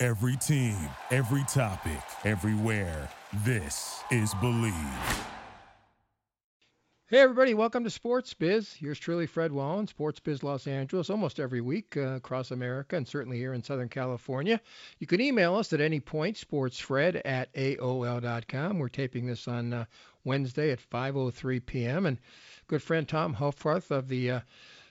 [0.00, 0.76] Every team,
[1.10, 3.08] every topic, everywhere.
[3.44, 4.72] This is Believe.
[7.08, 8.74] Hey, everybody, welcome to Sports Biz.
[8.74, 13.08] Here's truly Fred Wallin, Sports Biz Los Angeles, almost every week uh, across America and
[13.08, 14.60] certainly here in Southern California.
[15.00, 18.78] You can email us at any point, sportsfred at AOL.com.
[18.78, 19.84] We're taping this on uh,
[20.22, 22.06] Wednesday at 5.03 p.m.
[22.06, 22.18] And
[22.68, 24.40] good friend Tom Hoffarth of the uh,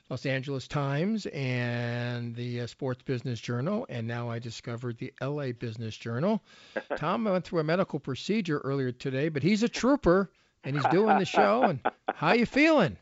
[0.10, 5.52] Los Angeles Times and the uh, Sports Business Journal, and now I discovered the LA
[5.52, 6.42] Business Journal.
[6.98, 10.30] Tom went through a medical procedure earlier today, but he's a trooper
[10.64, 11.64] and he's doing the show.
[11.64, 11.80] And
[12.14, 12.98] how you feeling?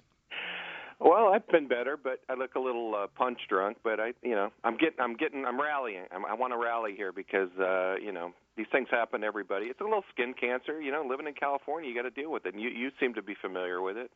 [1.00, 3.78] Well, I've been better, but I look a little uh, punch drunk.
[3.84, 6.06] But I, you know, I'm getting, I'm getting, I'm rallying.
[6.12, 9.66] I'm, I want to rally here because, uh, you know, these things happen to everybody.
[9.66, 10.82] It's a little skin cancer.
[10.82, 12.54] You know, living in California, you got to deal with it.
[12.54, 14.10] And you, you seem to be familiar with it.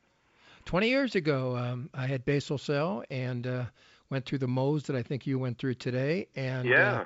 [0.66, 3.66] 20 years ago, um, I had basal cell and uh,
[4.10, 6.28] went through the Mohs that I think you went through today.
[6.36, 7.02] And yeah.
[7.02, 7.06] Uh,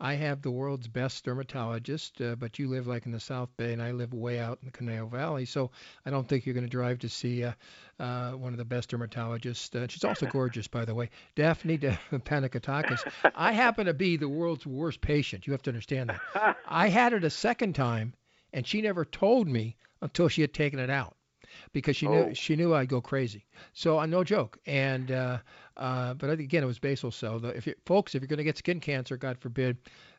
[0.00, 3.72] I have the world's best dermatologist, uh, but you live like in the South Bay,
[3.72, 5.44] and I live way out in the Conejo Valley.
[5.44, 5.70] So
[6.04, 7.52] I don't think you're going to drive to see uh,
[8.00, 9.74] uh, one of the best dermatologists.
[9.74, 13.00] Uh, she's also gorgeous, by the way, Daphne De- Panagiotakis.
[13.36, 15.46] I happen to be the world's worst patient.
[15.46, 16.56] You have to understand that.
[16.66, 18.14] I had it a second time,
[18.52, 21.16] and she never told me until she had taken it out
[21.74, 22.32] because she knew Oh.
[22.32, 23.44] she knew I'd go crazy.
[23.74, 24.58] So I uh, no joke.
[24.64, 25.38] And uh,
[25.76, 27.38] uh, but again, it was basal cell.
[27.40, 29.76] The, if you, folks, if you're going to get skin cancer, God forbid,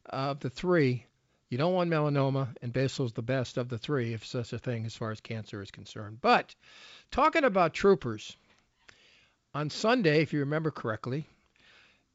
[0.08, 1.06] of the three,
[1.50, 4.60] you don't want melanoma, and basal is the best of the three, if such a
[4.60, 6.20] thing as far as cancer is concerned.
[6.22, 6.54] But
[7.10, 8.36] talking about troopers,
[9.54, 11.26] on Sunday, if you remember correctly,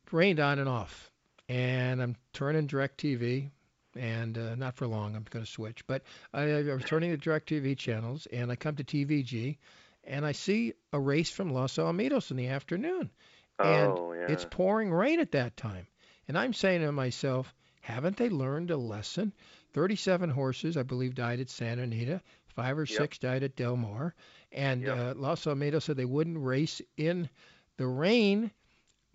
[0.06, 1.10] it rained on and off,
[1.48, 3.50] and I'm turning DirecTV,
[3.96, 5.16] and uh, not for long.
[5.16, 6.02] I'm going to switch, but
[6.32, 9.56] I, was turning the DirecTV channels, and I come to TVG,
[10.04, 13.10] and I see a race from Los Alamitos in the afternoon,
[13.58, 14.26] and Oh, yeah.
[14.28, 15.86] it's pouring rain at that time,
[16.28, 19.32] and I'm saying to myself, haven't they learned a lesson?
[19.72, 22.20] 37 horses, I believe, died at Santa Anita.
[22.56, 22.88] Five or Yep.
[22.88, 24.12] six died at Del Mar,
[24.50, 24.98] and Yep.
[24.98, 27.28] uh, Los Alamitos said they wouldn't race in
[27.76, 28.50] the rain,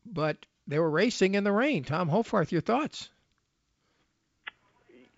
[0.06, 0.38] but
[0.68, 1.84] they were racing in the rain.
[1.84, 3.10] Tom Hoffarth, your thoughts?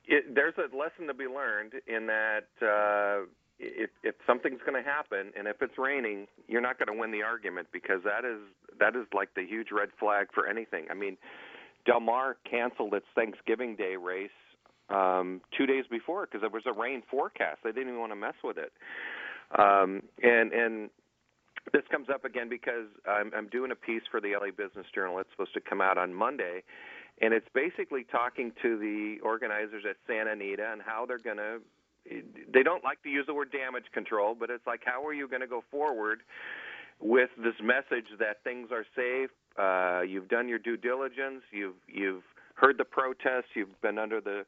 [0.08, 3.26] It, there's a lesson to be learned in that uh,
[3.60, 7.12] if if something's going to happen and if it's raining, you're not going to win
[7.12, 8.40] the argument because that is
[8.80, 10.86] that is like the huge red flag for anything.
[10.90, 11.18] I mean,
[11.86, 14.30] Del Mar canceled its Thanksgiving Day race
[14.90, 17.60] um, two days before because there was a rain forecast.
[17.64, 18.72] They didn't even want to mess with it.
[19.58, 20.90] Um, and and
[21.74, 25.20] this comes up again because I'm, I'm doing a piece for the LA Business Journal.
[25.20, 26.64] It's supposed to come out on Monday,
[27.22, 31.60] and it's basically talking to the organizers at Santa Anita and how they're going to.
[32.54, 35.28] They don't like to use the word damage control, but it's like how are you
[35.28, 36.22] going to go forward
[37.00, 39.30] with this message that things are safe?
[39.58, 41.42] Uh, you've done your due diligence.
[41.52, 42.24] You've you've
[42.56, 43.56] heard the protests.
[43.56, 44.46] You've been under the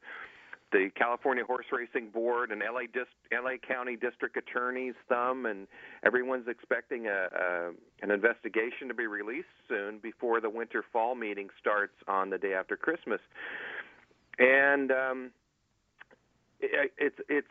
[0.72, 5.66] the California Horse Racing Board and LA Dis- LA County District Attorney's thumb, and
[6.04, 7.70] everyone's expecting a, a
[8.02, 12.54] an investigation to be released soon before the winter fall meeting starts on the day
[12.54, 13.20] after Christmas.
[14.38, 15.30] And um,
[16.60, 17.48] it, it's it's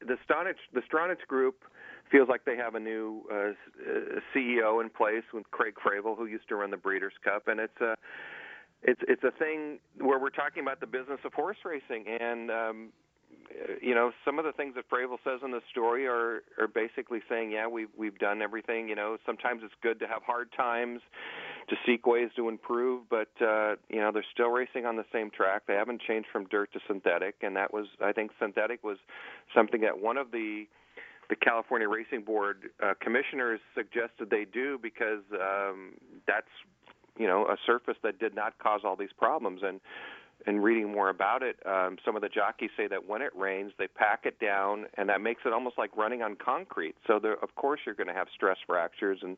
[0.00, 1.64] the Stronach the Stronach Group
[2.10, 6.26] feels like they have a new uh, uh, CEO in place with Craig Fravel, who
[6.26, 7.96] used to run the Breeders' Cup, and it's a
[8.82, 12.88] it's it's a thing where we're talking about the business of horse racing and um
[13.80, 17.20] you know some of the things that Fravel says in the story are are basically
[17.28, 18.88] saying yeah we've we've done everything.
[18.88, 21.00] You know sometimes it's good to have hard times
[21.68, 25.30] to seek ways to improve but uh you know they're still racing on the same
[25.30, 25.62] track.
[25.66, 27.36] They haven't changed from dirt to synthetic.
[27.42, 28.98] And that was I think synthetic was
[29.54, 30.64] something that one of the
[31.28, 35.92] the California Racing Board uh, commissioners suggested they do because um,
[36.26, 36.50] that's
[37.18, 39.60] you know a surface that did not cause all these problems.
[39.62, 39.80] And
[40.46, 43.72] and reading more about it um some of the jockeys say that when it rains
[43.78, 46.94] they pack it down and that makes it almost like running on concrete.
[47.06, 49.36] So there of course you're going to have stress fractures and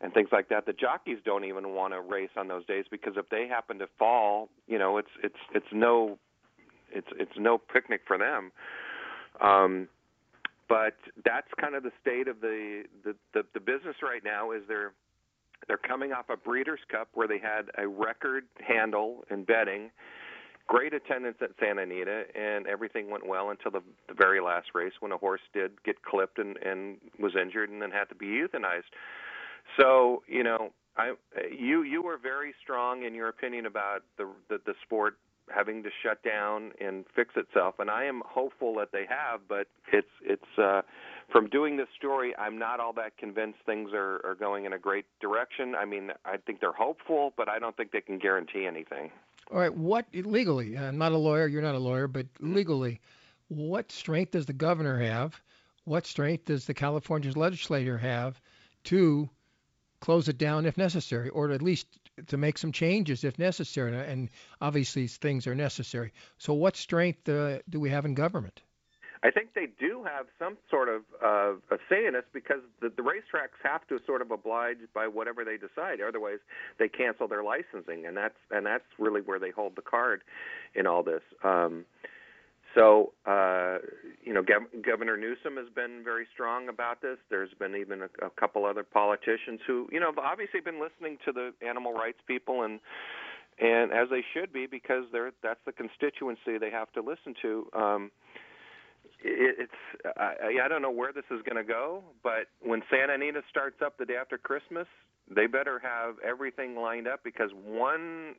[0.00, 3.14] and things like that the jockeys don't even want to race on those days because
[3.16, 6.18] if they happen to fall you know it's it's it's no
[6.90, 8.50] it's it's no picnic for them.
[9.40, 9.88] Um
[10.68, 14.52] but that's kind of the state of the the the, the business right now.
[14.52, 14.92] Is they're
[15.68, 19.90] they're coming off a Breeders' Cup where they had a record handle in betting,
[20.66, 24.92] great attendance at Santa Anita, and everything went well until the, the very last race
[25.00, 28.26] when a horse did get clipped and, and was injured and then had to be
[28.26, 28.90] euthanized.
[29.78, 31.14] So you know, I
[31.50, 35.16] you you were very strong in your opinion about the the, the sport
[35.54, 37.76] having to shut down and fix itself.
[37.78, 40.82] And I am hopeful that they have but it's it's uh
[41.30, 44.78] from doing this story I'm not all that convinced things are are going in a
[44.78, 45.74] great direction.
[45.74, 49.10] I mean I think they're hopeful but I don't think they can guarantee anything.
[49.50, 49.74] All right.
[49.74, 53.00] What legally I'm not a lawyer you're not a lawyer but legally
[53.48, 55.40] what strength does the governor have?
[55.84, 58.40] What strength does the California legislature have
[58.84, 59.28] to
[60.00, 61.86] close it down if necessary, or at least
[62.26, 63.96] to make some changes if necessary.
[63.96, 64.28] And
[64.60, 66.12] obviously, things are necessary.
[66.38, 68.62] So, what strength uh, do we have in government?
[69.24, 72.88] I think they do have some sort of uh, a say in this because the,
[72.88, 76.00] the racetracks have to sort of oblige by whatever they decide.
[76.00, 76.38] Otherwise,
[76.78, 80.22] they cancel their licensing, and that's and that's really where they hold the card
[80.74, 81.22] in all this.
[81.44, 81.84] Um,
[82.74, 83.78] so, uh,
[84.24, 87.18] you know, Gov- Governor Newsom has been very strong about this.
[87.30, 91.18] There's been even a, a couple other politicians who, you know, have obviously been listening
[91.24, 92.80] to the animal rights people and
[93.60, 97.66] and as they should be because they're that's the constituency they have to listen to.
[97.74, 98.10] Um,
[99.22, 103.14] it, it's I, I don't know where this is going to go, but when Santa
[103.14, 104.86] Anita starts up the day after Christmas,
[105.28, 108.34] they better have everything lined up because one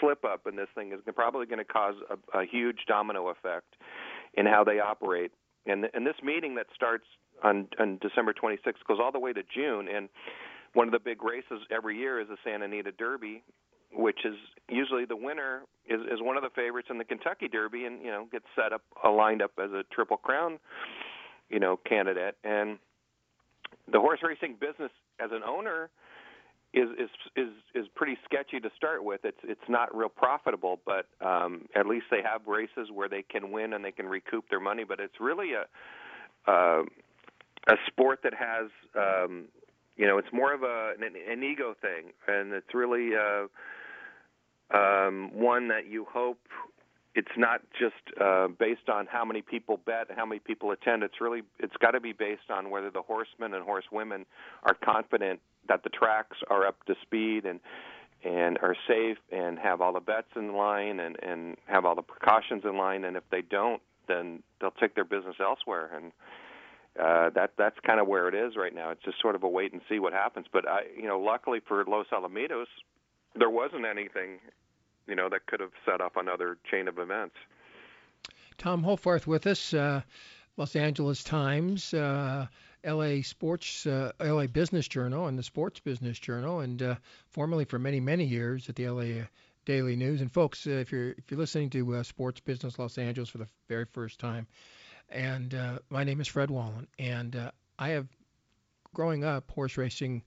[0.00, 3.74] slip up in this thing is probably going to cause a, a huge domino effect
[4.34, 5.32] in how they operate.
[5.66, 7.04] And and this meeting that starts
[7.42, 9.88] on on December 26th goes all the way to June.
[9.88, 10.08] And
[10.74, 13.42] one of the big races every year is the Santa Anita Derby,
[13.92, 14.34] which is
[14.68, 18.10] usually the winner is is one of the favorites in the Kentucky Derby, and you
[18.10, 20.58] know gets set up uh, lined up as a Triple Crown,
[21.50, 22.36] you know, candidate.
[22.44, 22.78] And
[23.90, 25.90] the horse racing business as an owner
[26.78, 29.24] is is is is pretty sketchy to start with.
[29.24, 33.50] It's it's not real profitable, but um, at least they have races where they can
[33.50, 34.84] win and they can recoup their money.
[34.84, 36.82] But it's really a uh,
[37.68, 39.44] a sport that has um,
[39.96, 45.30] you know it's more of a an, an ego thing, and it's really uh, um,
[45.34, 46.38] one that you hope
[47.14, 51.02] it's not just uh, based on how many people bet, how many people attend.
[51.02, 54.24] It's really it's got to be based on whether the horsemen and horsewomen
[54.62, 57.60] are confident that the tracks are up to speed and
[58.24, 62.02] and are safe and have all the bets in line and and have all the
[62.02, 63.04] precautions in line.
[63.04, 65.90] And if they don't, then they'll take their business elsewhere.
[65.94, 66.12] And
[66.98, 68.90] uh, that that's kind of where it is right now.
[68.90, 70.46] It's just sort of a wait and see what happens.
[70.52, 72.66] But I, you know, luckily for Los Alamitos,
[73.36, 74.40] there wasn't anything
[75.06, 77.36] you know that could have set up another chain of events.
[78.58, 80.02] Tom Hoffarth with us, uh,
[80.56, 82.46] Los Angeles Times, uh,
[82.84, 86.94] LA Sports, uh, LA Business Journal, and the Sports Business Journal, and uh,
[87.30, 89.24] formerly for many many years at the LA
[89.64, 90.20] Daily News.
[90.20, 93.38] And folks, uh, if you're if you're listening to uh, Sports Business Los Angeles for
[93.38, 94.46] the very first time,
[95.08, 95.54] and
[95.90, 98.08] my name is Fred Wallin, and I have
[98.94, 100.22] growing up horse racing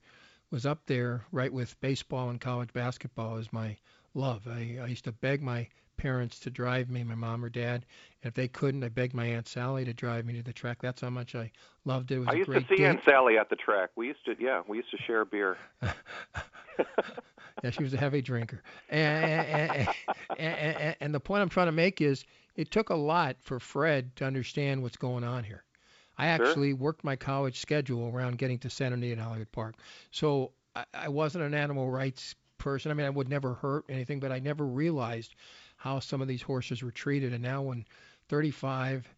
[0.50, 3.76] was up there right with baseball and college basketball as my
[4.14, 4.46] love.
[4.46, 5.66] I, I used to beg my
[6.02, 7.86] parents to drive me, my mom or dad.
[8.22, 10.78] And if they couldn't, I begged my aunt Sally to drive me to the track.
[10.82, 11.52] That's how much I
[11.84, 12.16] loved it.
[12.16, 12.86] it was I used to see date.
[12.86, 13.90] Aunt Sally at the track.
[13.94, 15.56] We used to, yeah, we used to share beer.
[15.80, 18.62] yeah, she was a heavy drinker.
[18.90, 19.88] And, and,
[20.38, 22.24] and, and the point I'm trying to make is,
[22.56, 25.62] it took a lot for Fred to understand what's going on here.
[26.18, 26.76] I actually sure.
[26.76, 29.76] worked my college schedule around getting to Santa Anita and Hollywood Park.
[30.10, 32.90] So I, I wasn't an animal rights person.
[32.90, 35.34] I mean, I would never hurt anything, but I never realized
[35.82, 37.32] how some of these horses were treated.
[37.32, 37.84] And now when
[38.28, 39.08] 35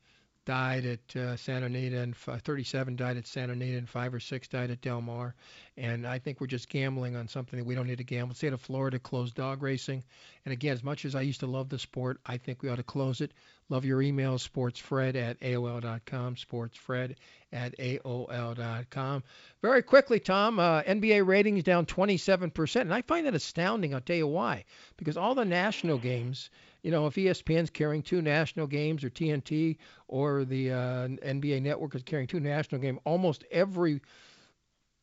[0.45, 4.49] died at uh, Santa Anita and 37 died at Santa Anita and five or six
[4.49, 5.35] died at Del Mar.
[5.77, 8.35] And I think we're just gambling on something that we don't need to gamble.
[8.35, 10.05] State of Florida closed dog racing.
[10.45, 12.77] And again, as much as I used to love the sport, I think we ought
[12.77, 13.33] to close it.
[13.71, 17.17] Love your emails, sportsfred at AOL.com, sportsfred
[17.53, 19.23] at AOL.com.
[19.63, 22.81] Very quickly, Tom, uh, NBA ratings down 27%.
[22.83, 23.95] And I find that astounding.
[23.95, 24.65] I'll tell you why.
[24.99, 26.51] Because all the national games,
[26.85, 31.95] you know, if ESPN's carrying two national games or TNT or the uh, NBA network
[31.95, 34.03] is carrying two national games, almost every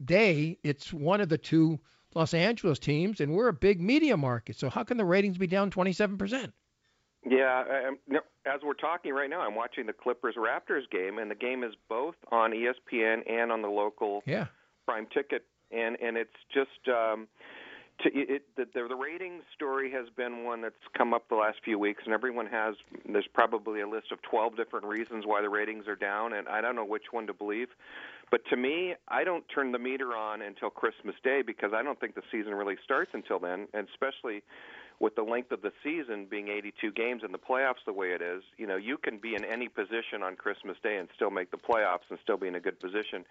[0.05, 1.79] day it's one of the two
[2.13, 4.59] Los Angeles teams, and we're a big media market.
[4.59, 6.51] So how can the ratings be down 27%?
[7.25, 7.63] Yeah,
[8.45, 11.73] as we're talking right now, I'm watching the Clippers Raptors game, and the game is
[11.89, 14.47] both on ESPN and on the local yeah.
[14.87, 17.27] Prime Ticket, and and it's just um,
[17.99, 21.77] to, it, the, the ratings story has been one that's come up the last few
[21.77, 22.75] weeks, and everyone has.
[23.07, 26.61] There's probably a list of 12 different reasons why the ratings are down, and I
[26.61, 27.67] don't know which one to believe.
[28.31, 31.99] But to me, I don't turn the meter on until Christmas Day because I don't
[31.99, 34.41] think the season really starts until then, and especially
[35.01, 38.21] with the length of the season being 82 games and the playoffs the way it
[38.21, 41.49] is, you know, you can be in any position on Christmas Day and still make
[41.49, 43.25] the playoffs and still be in a good position.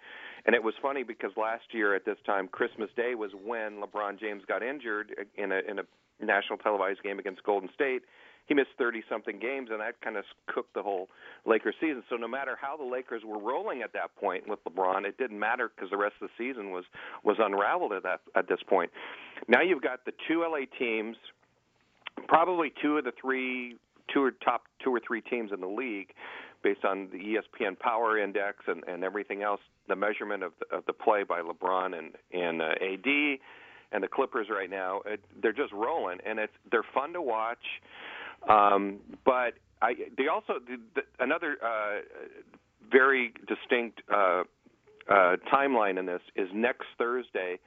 [0.45, 4.19] And it was funny because last year at this time, Christmas Day was when LeBron
[4.19, 5.83] James got injured in a in a
[6.19, 8.03] national televised game against Golden State
[8.47, 11.09] he missed 30 something games, and that kind of cooked the whole
[11.45, 12.03] Lakers season.
[12.09, 15.39] So no matter how the Lakers were rolling at that point with LeBron, it didn't
[15.39, 16.83] matter because the rest of the season was
[17.23, 18.91] was unraveled at that at this point.
[19.47, 21.15] Now you've got the two LA teams,
[22.27, 23.77] probably two of the three,
[24.13, 26.09] two or top two or three teams in the league,
[26.63, 30.85] based on the ESPN Power Index and and everything else, the measurement of the, of
[30.85, 33.39] the play by LeBron and and uh, AD
[33.91, 37.57] and the Clippers right now, it, they're just rolling, and it's they're fun to watch.
[38.47, 42.01] Um, but I, they also the, the, another uh,
[42.91, 44.43] very distinct uh,
[45.09, 47.59] uh, timeline in this is next Thursday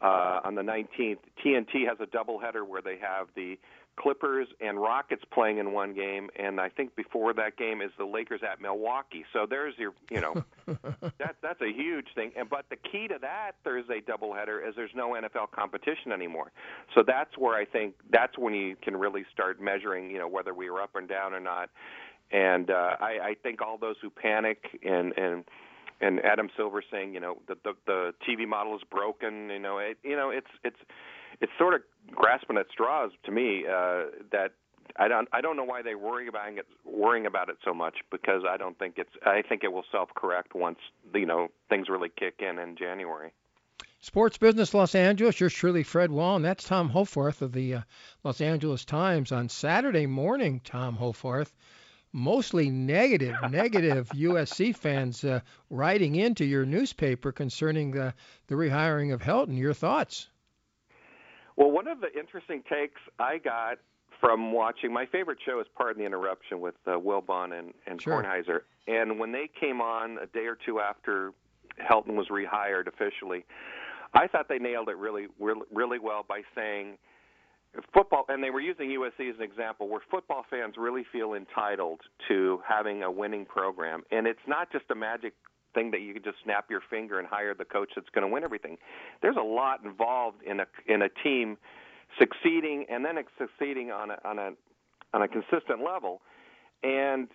[0.00, 1.18] uh, on the 19th.
[1.44, 3.58] TNT has a doubleheader where they have the
[3.96, 8.04] Clippers and Rockets playing in one game, and I think before that game is the
[8.04, 9.24] Lakers at Milwaukee.
[9.32, 10.44] So there's your, you know,
[11.18, 12.32] that that's a huge thing.
[12.36, 16.50] And but the key to that Thursday doubleheader is there's no NFL competition anymore.
[16.94, 20.54] So that's where I think that's when you can really start measuring, you know, whether
[20.54, 21.70] we were up and down or not.
[22.32, 25.44] And uh, I, I think all those who panic and and
[26.00, 29.50] and Adam Silver saying, you know, the the, the TV model is broken.
[29.50, 30.78] You know, it, you know, it's it's
[31.40, 34.52] it's sort of grasping at straws to me uh, that
[34.96, 37.96] I don't I don't know why they worry about it worrying about it so much
[38.10, 40.78] because I don't think it's I think it will self correct once
[41.14, 43.32] you know things really kick in in January.
[44.00, 47.80] Sports Business Los Angeles, you're surely Fred Wall, and that's Tom Hoffarth of the uh,
[48.22, 50.60] Los Angeles Times on Saturday morning.
[50.62, 51.52] Tom Hoffarth,
[52.14, 58.14] mostly negative, negative USC fans uh, writing into your newspaper concerning the
[58.46, 59.58] the rehiring of Helton.
[59.58, 60.28] Your thoughts?
[61.56, 63.78] Well, one of the interesting takes I got
[64.20, 68.22] from watching my favorite show is Pardon the Interruption with uh, Wilbon and, and sure.
[68.22, 68.60] Kornheiser.
[68.86, 71.32] And when they came on a day or two after
[71.80, 73.44] Helton was rehired officially,
[74.14, 76.96] I thought they nailed it really, really well by saying
[77.92, 82.00] football, and they were using USC as an example, where football fans really feel entitled
[82.28, 85.34] to having a winning program, and it's not just a magic
[85.74, 88.32] thing that you can just snap your finger and hire the coach that's going to
[88.32, 88.78] win everything.
[89.22, 91.58] There's a lot involved in a in a team
[92.18, 94.50] succeeding and then succeeding on a on a
[95.12, 96.22] on a consistent level,
[96.82, 97.28] and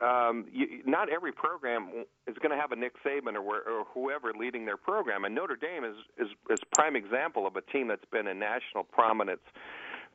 [0.00, 1.90] um, you, not every program
[2.26, 5.24] is going to have a Nick Saban or, or whoever leading their program.
[5.24, 8.84] And Notre Dame is, is is prime example of a team that's been in national
[8.84, 9.42] prominence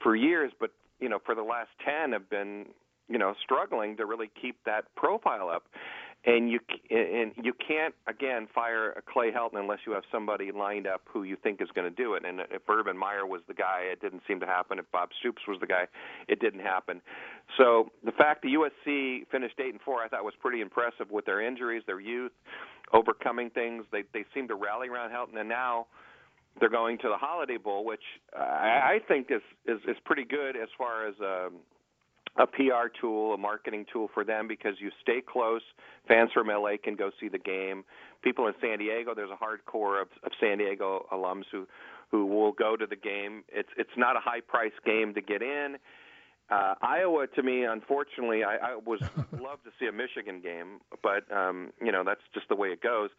[0.05, 0.69] for years, but
[0.99, 2.67] you know for the last ten have been
[3.09, 5.63] you know struggling to really keep that profile up
[6.27, 6.59] and you
[6.91, 11.23] and you can't again fire a Clay Helton unless you have somebody lined up who
[11.23, 12.23] you think is going to do it.
[12.23, 14.77] And if Urban Meyer was the guy, it didn't seem to happen.
[14.77, 15.85] If Bob Stoops was the guy,
[16.27, 17.01] it didn't happen.
[17.57, 21.25] So the fact that USC finished eight and four, I thought was pretty impressive with
[21.25, 22.31] their injuries, their youth,
[22.93, 23.85] overcoming things.
[23.91, 25.87] They they seem to rally around Helton, and now
[26.59, 28.03] they're going to the Holiday Bowl, which
[28.35, 31.15] I, I think is, is is pretty good as far as.
[31.19, 31.59] Um,
[32.37, 35.61] a PR tool, a marketing tool for them because you stay close.
[36.07, 37.85] Fans from LA can go see the game.
[38.23, 41.65] People in San Diego, there's a hardcore of, of San Diego alums who
[42.11, 43.43] who will go to the game.
[43.47, 45.77] It's it's not a high price game to get in.
[46.49, 51.29] Uh, Iowa, to me, unfortunately, I, I was love to see a Michigan game, but
[51.35, 53.09] um, you know that's just the way it goes.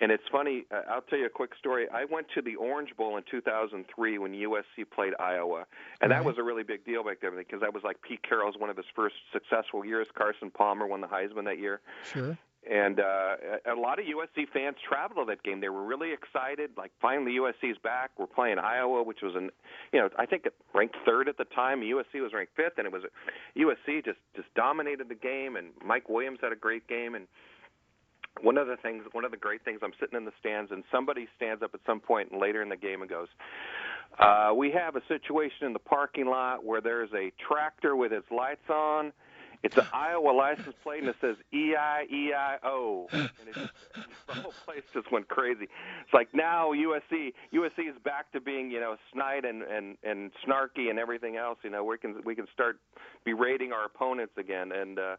[0.00, 0.64] And it's funny.
[0.70, 1.86] Uh, I'll tell you a quick story.
[1.92, 5.64] I went to the Orange Bowl in 2003 when USC played Iowa,
[6.00, 8.56] and that was a really big deal back then because that was like Pete Carroll's
[8.58, 10.08] one of his first successful years.
[10.16, 11.80] Carson Palmer won the Heisman that year.
[12.12, 12.36] Sure
[12.70, 15.60] and uh, a lot of USC fans traveled to that game.
[15.60, 16.70] They were really excited.
[16.76, 18.10] Like finally, USC's back.
[18.16, 19.50] We're playing Iowa, which was an,
[19.92, 21.80] you know, I think it ranked third at the time.
[21.80, 23.02] USC was ranked fifth, and it was
[23.56, 25.56] USC just just dominated the game.
[25.56, 27.16] And Mike Williams had a great game.
[27.16, 27.26] And
[28.42, 30.84] one of the things, one of the great things, I'm sitting in the stands, and
[30.92, 33.28] somebody stands up at some point later in the game and goes.
[34.18, 38.26] Uh, we have a situation in the parking lot where there's a tractor with its
[38.30, 39.12] lights on
[39.62, 43.54] it's an Iowa license plate, and it says E I E I O, and it
[43.54, 43.72] just,
[44.26, 45.64] the whole place just went crazy.
[45.64, 50.32] It's like now USC USC is back to being you know snide and and and
[50.46, 51.58] snarky and everything else.
[51.62, 52.78] You know we can we can start
[53.24, 55.16] berating our opponents again, and uh,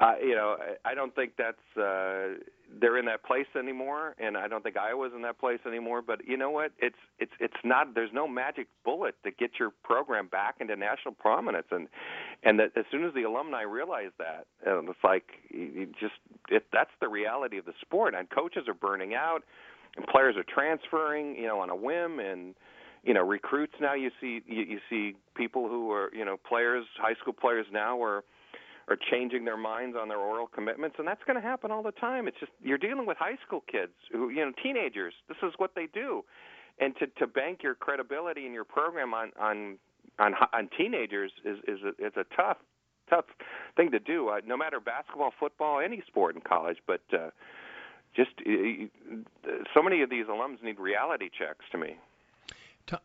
[0.00, 2.38] uh, you know, I don't think that's uh,
[2.80, 6.02] they're in that place anymore, and I don't think Iowa's in that place anymore.
[6.02, 6.70] But you know what?
[6.78, 7.94] It's it's it's not.
[7.94, 11.88] There's no magic bullet to get your program back into national prominence, and
[12.44, 16.14] and that as soon as the alumni realize that, and it's like you just
[16.48, 18.14] it, that's the reality of the sport.
[18.14, 19.40] And coaches are burning out,
[19.96, 22.54] and players are transferring, you know, on a whim, and
[23.02, 26.84] you know recruits now you see you, you see people who are you know players
[26.98, 28.22] high school players now are
[28.88, 31.92] are changing their minds on their oral commitments and that's going to happen all the
[31.92, 32.26] time.
[32.26, 35.14] It's just you're dealing with high school kids who you know teenagers.
[35.28, 36.24] This is what they do.
[36.80, 39.78] And to to bank your credibility in your program on on
[40.18, 42.58] on on teenagers is is a, is a tough
[43.10, 43.26] tough
[43.76, 44.28] thing to do.
[44.28, 47.30] Uh, no matter basketball football any sport in college but uh
[48.16, 51.96] just uh, so many of these alums need reality checks to me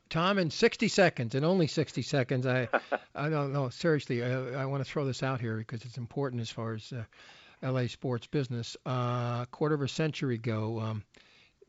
[0.10, 2.68] Tom, in 60 seconds, in only 60 seconds, I,
[3.16, 3.70] I don't know.
[3.70, 6.94] Seriously, I, I want to throw this out here because it's important as far as
[6.94, 7.04] uh,
[7.68, 8.78] LA sports business.
[8.86, 11.04] Uh, a quarter of a century ago, um,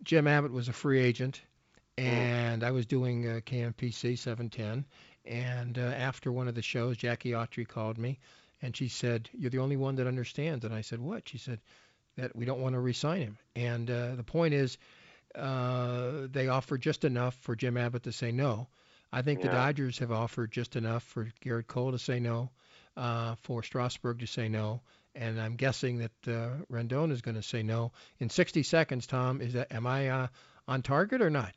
[0.03, 1.41] Jim Abbott was a free agent,
[1.97, 4.85] and I was doing uh, KMPC 710.
[5.27, 8.19] And uh, after one of the shows, Jackie Autry called me,
[8.61, 11.61] and she said, "You're the only one that understands." And I said, "What?" She said,
[12.17, 14.77] "That we don't want to resign him." And uh, the point is
[15.35, 18.69] uh, they offered just enough for Jim Abbott to say no.
[19.13, 19.47] I think yeah.
[19.47, 22.51] the Dodgers have offered just enough for Gerrit Cole to say no,
[22.97, 24.83] uh, for Strasburg to say no,
[25.15, 29.07] and I'm guessing that uh, Rendon is going to say no in 60 seconds.
[29.07, 30.27] Tom, is that am I uh,
[30.67, 31.53] on target or not?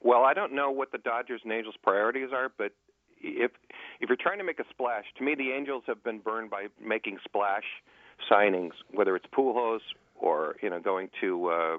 [0.00, 2.72] Well, I don't know what the Dodgers and Angels' priorities are, but
[3.20, 3.52] if
[4.00, 6.66] if you're trying to make a splash, to me the Angels have been burned by
[6.84, 7.64] making splash
[8.30, 9.80] signings, whether it's Pujols
[10.16, 11.78] or you know going to uh,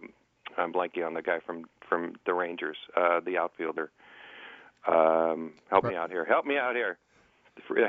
[0.58, 3.92] I'm blanking on the guy from from the Rangers, uh, the outfielder.
[4.88, 6.26] Um, help me out here.
[6.26, 6.98] Help me out here.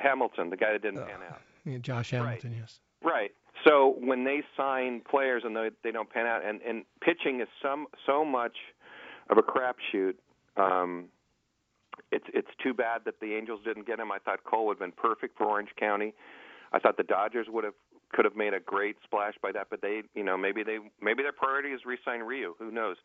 [0.02, 1.40] Hamilton, the guy that didn't uh, pan out.
[1.64, 2.60] Yeah, Josh Hamilton, right.
[2.60, 2.80] yes.
[3.02, 3.30] Right.
[3.66, 7.48] So when they sign players and they, they don't pan out, and, and pitching is
[7.62, 8.56] some so much
[9.30, 10.14] of a crapshoot.
[10.56, 11.06] Um,
[12.12, 14.12] it's it's too bad that the Angels didn't get him.
[14.12, 16.14] I thought Cole would have been perfect for Orange County.
[16.72, 17.74] I thought the Dodgers would have
[18.14, 21.22] could have made a great splash by that, but they, you know, maybe they maybe
[21.22, 22.54] their priority is re-sign Ryu.
[22.58, 22.96] Who knows?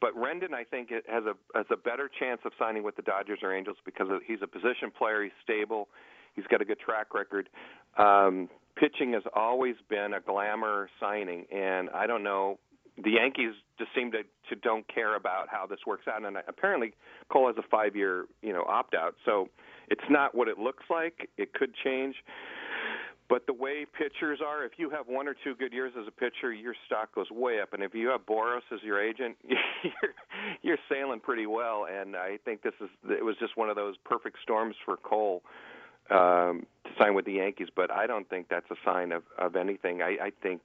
[0.00, 3.40] But Rendon, I think, has a has a better chance of signing with the Dodgers
[3.42, 5.22] or Angels because he's a position player.
[5.22, 5.88] He's stable.
[6.34, 7.48] He's got a good track record.
[7.96, 12.58] Um, pitching has always been a glamour signing, and I don't know.
[13.02, 16.92] The Yankees just seem to to don't care about how this works out, and apparently
[17.30, 19.48] Cole has a five year you know opt out, so
[19.88, 21.30] it's not what it looks like.
[21.38, 22.16] It could change.
[23.28, 26.10] But the way pitchers are, if you have one or two good years as a
[26.10, 27.74] pitcher, your stock goes way up.
[27.74, 30.14] And if you have Boras as your agent, you're,
[30.62, 31.86] you're sailing pretty well.
[31.90, 35.42] And I think this is it was just one of those perfect storms for Cole
[36.10, 37.68] um, to sign with the Yankees.
[37.74, 40.00] But I don't think that's a sign of of anything.
[40.00, 40.62] I, I think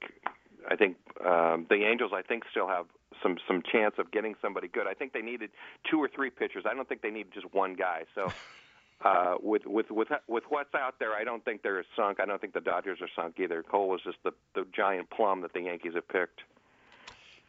[0.70, 2.86] I think um, the Angels I think still have
[3.22, 4.86] some some chance of getting somebody good.
[4.86, 5.50] I think they needed
[5.90, 6.64] two or three pitchers.
[6.66, 8.04] I don't think they need just one guy.
[8.14, 8.32] So
[9.04, 12.20] uh, with with with with what's out there, I don't think they're sunk.
[12.20, 13.62] I don't think the Dodgers are sunk either.
[13.62, 16.40] Cole was just the the giant plum that the Yankees have picked.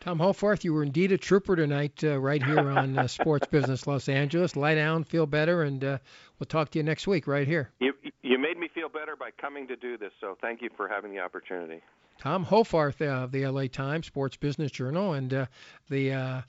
[0.02, 3.88] Tom Hoffarth, you were indeed a trooper tonight, uh, right here on uh, Sports Business
[3.88, 4.56] Los Angeles.
[4.56, 5.98] Lie down, feel better, and uh,
[6.38, 7.72] we'll talk to you next week right here.
[7.80, 10.88] You you made me feel better by coming to do this, so thank you for
[10.88, 11.82] having the opportunity.
[12.20, 15.46] Tom Hoffarth of the LA Times, Sports Business Journal, and uh,
[15.90, 16.42] the uh,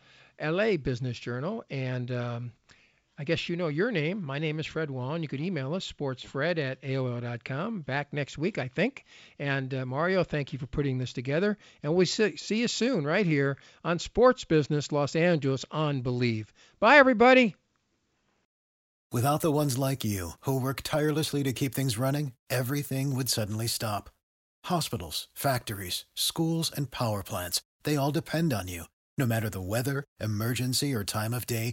[0.42, 2.52] LA Business Journal, and um,
[3.18, 4.22] I guess you know your name.
[4.22, 5.16] My name is Fred Wall.
[5.16, 7.80] You can email us, sportsfred at AOL.com.
[7.80, 9.04] Back next week, I think.
[9.38, 11.56] And uh, Mario, thank you for putting this together.
[11.82, 16.52] And we'll see, see you soon right here on Sports Business Los Angeles on Believe.
[16.78, 17.56] Bye, everybody.
[19.10, 23.66] Without the ones like you, who work tirelessly to keep things running, everything would suddenly
[23.66, 24.10] stop.
[24.64, 28.84] Hospitals, factories, schools, and power plants, they all depend on you.
[29.16, 31.72] No matter the weather, emergency, or time of day,